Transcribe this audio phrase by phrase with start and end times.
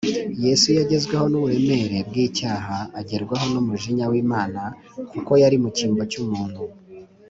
[0.45, 4.61] yesu yagezweho n’uburemere bw’icyaha, agerwaho n’umujinya w’imana
[5.11, 6.61] kuko yari mu cyimbo cy’umuntu